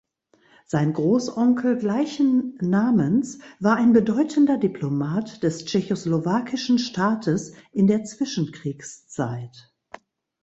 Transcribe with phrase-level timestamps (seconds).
[0.65, 9.71] Sein Großonkel gleichen Namens war ein bedeutender Diplomat des tschechoslowakischen Staates in der Zwischenkriegszeit.